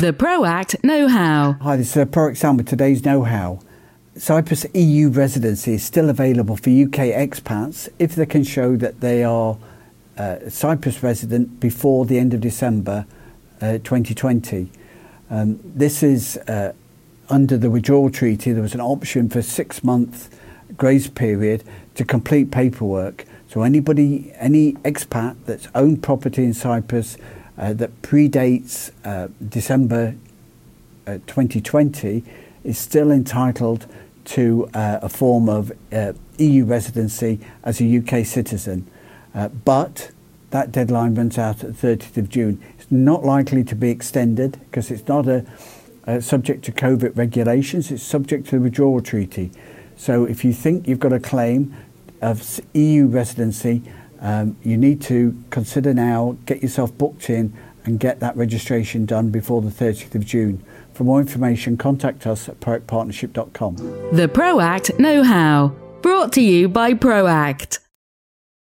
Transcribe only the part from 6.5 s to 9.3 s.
for UK expats if they can show that they